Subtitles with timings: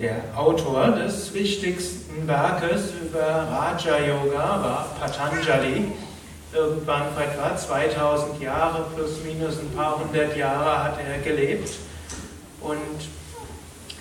[0.00, 5.92] Der Autor des wichtigsten Werkes über Raja Yoga war Patanjali.
[6.54, 11.74] Irgendwann vor etwa 2000 Jahre plus minus ein paar hundert Jahre hat er gelebt.
[12.62, 12.78] Und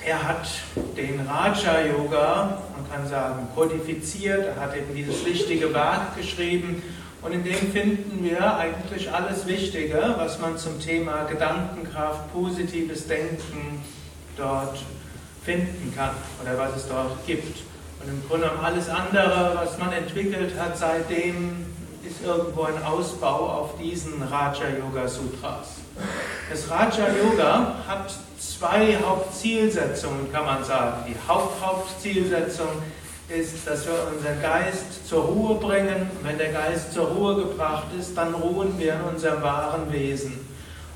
[0.05, 0.47] er hat
[0.95, 4.55] den Raja Yoga, man kann sagen, kodifiziert.
[4.55, 6.81] Er hat eben dieses wichtige Werk geschrieben.
[7.21, 13.83] Und in dem finden wir eigentlich alles Wichtige, was man zum Thema Gedankenkraft, positives Denken
[14.37, 14.77] dort
[15.43, 16.11] finden kann
[16.41, 17.59] oder was es dort gibt.
[18.01, 21.65] Und im Grunde genommen alles andere, was man entwickelt hat seitdem,
[22.03, 25.79] ist irgendwo ein Ausbau auf diesen Raja Yoga Sutras.
[26.49, 31.03] Das Raja Yoga hat zwei Hauptzielsetzungen, kann man sagen.
[31.07, 32.69] Die Haupthauptzielsetzung
[33.29, 36.09] ist, dass wir unseren Geist zur Ruhe bringen.
[36.09, 40.45] Und wenn der Geist zur Ruhe gebracht ist, dann ruhen wir in unserem wahren Wesen.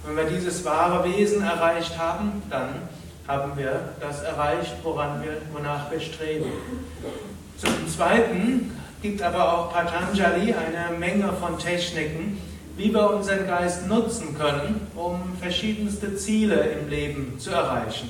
[0.03, 2.89] Und wenn wir dieses wahre Wesen erreicht haben, dann
[3.27, 6.51] haben wir das erreicht, woran wir, wonach wir streben.
[7.57, 8.71] Zum Zweiten
[9.01, 12.37] gibt aber auch Patanjali eine Menge von Techniken,
[12.75, 18.09] wie wir unseren Geist nutzen können, um verschiedenste Ziele im Leben zu erreichen.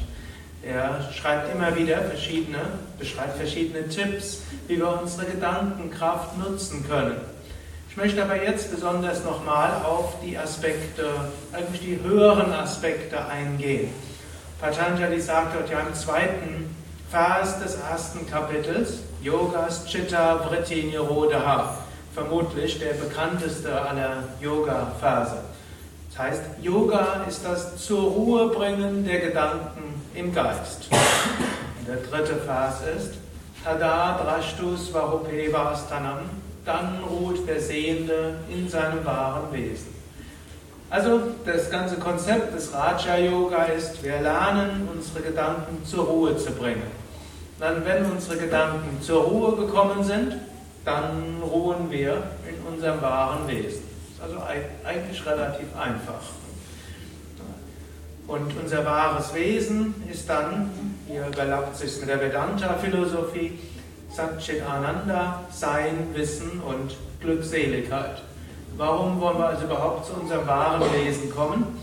[0.64, 2.60] Er schreibt immer wieder verschiedene,
[2.98, 7.18] beschreibt verschiedene Tipps, wie wir unsere Gedankenkraft nutzen können.
[7.90, 11.06] Ich möchte aber jetzt besonders nochmal auf die Aspekte,
[11.52, 13.90] eigentlich die höheren Aspekte eingehen.
[14.64, 16.74] Patanjali sagt dort ja im zweiten
[17.12, 21.80] Vers des ersten Kapitels, Yogas Chitta Vritti Nirodha,
[22.16, 25.36] vermutlich der bekannteste aller Yoga-Verse.
[26.10, 30.88] Das heißt, Yoga ist das zur Ruhe bringen der Gedanken im Geist.
[30.90, 33.16] Und der dritte Vers ist,
[33.66, 36.20] Tada Drashtus Varupeva Astanam,
[36.64, 40.03] dann ruht der Sehende in seinem wahren Wesen.
[40.94, 46.52] Also das ganze Konzept des Raja Yoga ist, wir lernen unsere Gedanken zur Ruhe zu
[46.52, 46.84] bringen.
[47.60, 50.36] Dann, wenn unsere Gedanken zur Ruhe gekommen sind,
[50.86, 53.82] dann ruhen wir in unserem wahren Wesen.
[54.22, 54.38] Also
[54.86, 56.22] eigentlich relativ einfach.
[58.28, 60.70] Und unser wahres Wesen ist dann,
[61.08, 63.58] hier überlappt sich mit der Vedanta-Philosophie,
[64.12, 68.22] Satchit Ananda, Sein, Wissen und Glückseligkeit.
[68.76, 71.80] Warum wollen wir also überhaupt zu unserem wahren Wesen kommen?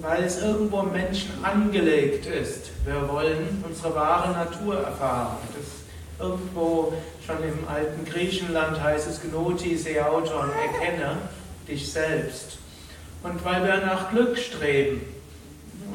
[0.00, 2.70] Weil es irgendwo im Menschen angelegt ist.
[2.84, 5.36] Wir wollen unsere wahre Natur erfahren.
[5.54, 6.94] Das irgendwo
[7.24, 11.18] schon im alten Griechenland heißt es Gnoti Seauton, erkenne
[11.68, 12.58] dich selbst.
[13.22, 15.02] Und weil wir nach Glück streben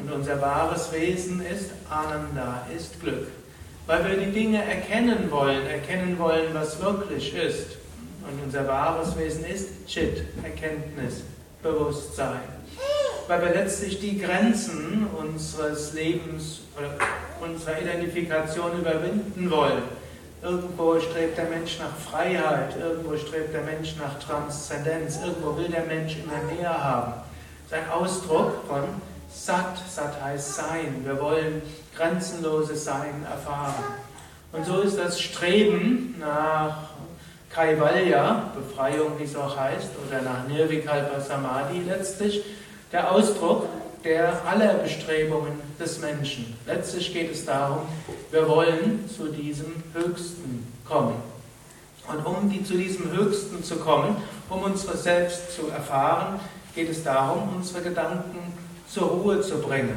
[0.00, 3.28] und unser wahres Wesen ist Ananda, ist Glück.
[3.86, 7.76] Weil wir die Dinge erkennen wollen, erkennen wollen, was wirklich ist
[8.28, 11.22] und unser wahres Wesen ist Chit, Erkenntnis,
[11.62, 12.40] Bewusstsein.
[13.28, 16.90] Weil wir letztlich die Grenzen unseres Lebens oder
[17.40, 19.82] unserer Identifikation überwinden wollen.
[20.42, 25.84] Irgendwo strebt der Mensch nach Freiheit, irgendwo strebt der Mensch nach Transzendenz, irgendwo will der
[25.84, 27.14] Mensch immer mehr haben.
[27.68, 28.82] Das ist ein Ausdruck von
[29.32, 29.76] Sat.
[29.90, 31.02] Sat heißt Sein.
[31.04, 31.62] Wir wollen
[31.96, 33.74] grenzenloses Sein erfahren.
[34.52, 36.90] Und so ist das Streben nach
[37.56, 42.42] Kaivalya, Befreiung, wie es auch heißt, oder nach Nirvikalpa Samadhi letztlich,
[42.92, 43.66] der Ausdruck
[44.04, 46.54] der aller Bestrebungen des Menschen.
[46.66, 47.78] Letztlich geht es darum,
[48.30, 51.14] wir wollen zu diesem Höchsten kommen.
[52.06, 54.16] Und um die, zu diesem Höchsten zu kommen,
[54.50, 56.38] um unsere Selbst zu erfahren,
[56.74, 58.52] geht es darum, unsere Gedanken
[58.86, 59.96] zur Ruhe zu bringen.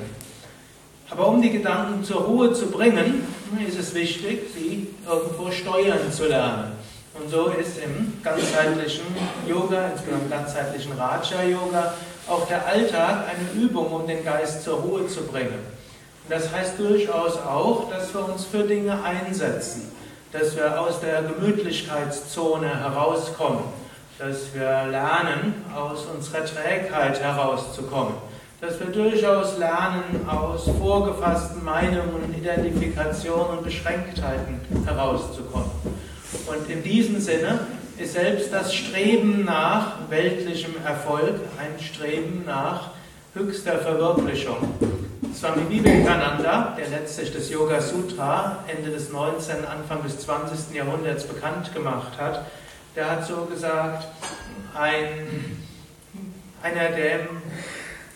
[1.09, 3.27] Aber um die Gedanken zur Ruhe zu bringen,
[3.67, 6.78] ist es wichtig, sie irgendwo steuern zu lernen.
[7.21, 9.05] Und so ist im ganzheitlichen
[9.47, 11.93] Yoga, insbesondere im ganzheitlichen Raja Yoga,
[12.27, 15.59] auch der Alltag eine Übung, um den Geist zur Ruhe zu bringen.
[16.23, 19.91] Und das heißt durchaus auch, dass wir uns für Dinge einsetzen,
[20.31, 23.63] dass wir aus der Gemütlichkeitszone herauskommen,
[24.17, 28.13] dass wir lernen, aus unserer Trägheit herauszukommen,
[28.61, 35.78] dass wir durchaus lernen, aus vorgefassten Meinungen, Identifikationen und Beschränktheiten herauszukommen.
[36.49, 37.59] Und in diesem Sinne
[37.99, 42.89] ist selbst das Streben nach weltlichem Erfolg ein Streben nach
[43.35, 44.57] höchster Verwirklichung.
[45.35, 50.75] Swami Vivekananda, der letztlich das Yoga Sutra Ende des 19., Anfang des 20.
[50.75, 52.45] Jahrhunderts bekannt gemacht hat,
[52.95, 54.07] der hat so gesagt,
[54.73, 55.59] ein,
[56.63, 57.27] einer, der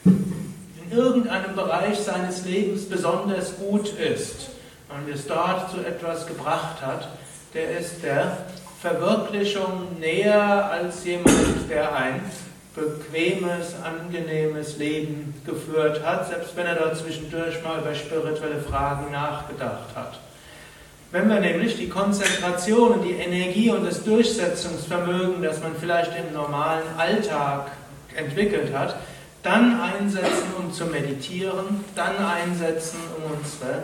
[0.06, 4.50] in irgendeinem Bereich seines Lebens besonders gut ist
[4.89, 7.09] und es dort zu etwas gebracht hat,
[7.54, 8.38] der ist der
[8.82, 12.22] Verwirklichung näher als jemand, der ein
[12.76, 19.96] bequemes, angenehmes Leben geführt hat, selbst wenn er dort zwischendurch mal über spirituelle Fragen nachgedacht
[19.96, 20.20] hat.
[21.12, 26.34] Wenn wir nämlich die Konzentration und die Energie und das Durchsetzungsvermögen, das man vielleicht im
[26.34, 27.72] normalen Alltag
[28.16, 28.96] entwickelt hat,
[29.44, 33.84] dann einsetzen, um zu meditieren, dann einsetzen, um unsere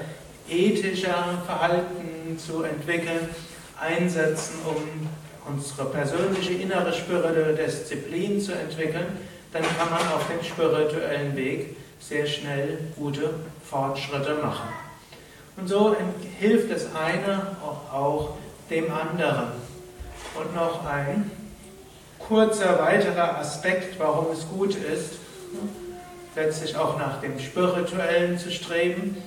[0.50, 1.14] ethische
[1.46, 3.30] Verhalten zu entwickeln,
[3.80, 5.10] einsetzen, um
[5.52, 9.18] unsere persönliche innere spirituelle Disziplin zu entwickeln,
[9.52, 13.32] dann kann man auf dem spirituellen Weg sehr schnell gute
[13.68, 14.70] Fortschritte machen.
[15.58, 15.96] Und so
[16.40, 17.58] hilft das eine
[17.92, 18.38] auch
[18.70, 19.52] dem anderen.
[20.36, 21.32] Und noch ein
[22.20, 25.16] kurzer weiterer Aspekt, warum es gut ist,
[26.36, 29.18] letztlich auch nach dem Spirituellen zu streben,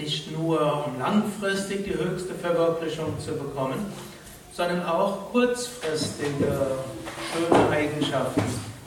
[0.00, 3.92] nicht nur um langfristig die höchste Verwirklichung zu bekommen,
[4.52, 6.78] sondern auch kurzfristige
[7.32, 8.42] schöne Eigenschaften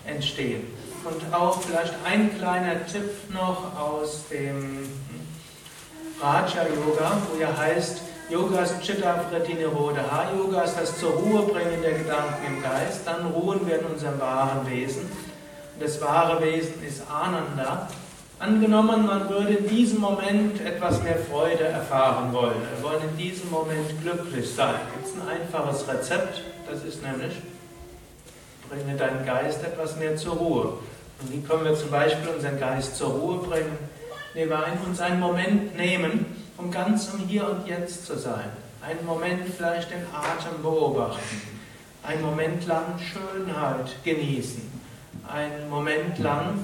[0.06, 0.68] entstehen.
[1.06, 4.88] Und auch vielleicht ein kleiner Tipp noch aus dem
[6.22, 10.32] Raja Yoga, wo ja heißt, Yoga ist Chitta Vritti Nirodha.
[10.36, 13.02] Yoga ist das zur Ruhe bringen der Gedanken im Geist.
[13.06, 15.02] Dann ruhen wir in unserem wahren Wesen.
[15.02, 17.90] Und das wahre Wesen ist Ananda.
[18.44, 22.56] Angenommen, man würde in diesem Moment etwas mehr Freude erfahren wollen.
[22.76, 24.76] Wir wollen in diesem Moment glücklich sein.
[24.94, 26.42] Gibt es ein einfaches Rezept?
[26.70, 27.32] Das ist nämlich,
[28.70, 30.74] bringe deinen Geist etwas mehr zur Ruhe.
[31.22, 33.78] Und wie können wir zum Beispiel unseren Geist zur Ruhe bringen?
[34.34, 36.26] Indem wir uns einen Moment nehmen,
[36.58, 38.50] um ganz im Hier und Jetzt zu sein.
[38.82, 41.42] Einen Moment vielleicht den Atem beobachten.
[42.04, 44.83] Einen Moment lang Schönheit genießen.
[45.28, 46.60] Einen Moment lang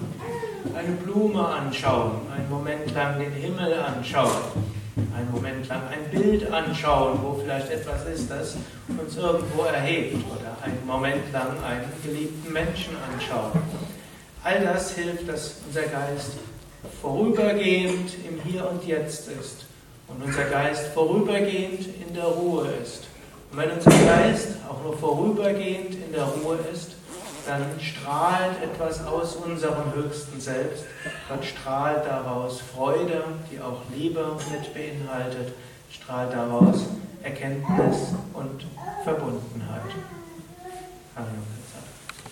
[0.76, 4.30] eine Blume anschauen, einen Moment lang den Himmel anschauen,
[5.16, 8.58] einen Moment lang ein Bild anschauen, wo vielleicht etwas ist, das
[8.88, 13.60] uns irgendwo erhebt, oder einen Moment lang einen geliebten Menschen anschauen.
[14.44, 16.34] All das hilft, dass unser Geist
[17.02, 19.66] vorübergehend im Hier und Jetzt ist
[20.08, 23.08] und unser Geist vorübergehend in der Ruhe ist.
[23.52, 26.99] Und wenn unser Geist auch nur vorübergehend in der Ruhe ist,
[27.50, 30.86] dann strahlt etwas aus unserem höchsten Selbst.
[31.28, 35.54] Gott strahlt daraus Freude, die auch Liebe mit beinhaltet,
[35.92, 36.86] strahlt daraus
[37.24, 38.66] Erkenntnis und
[39.04, 39.82] Verbundenheit.
[41.16, 41.59] Amen.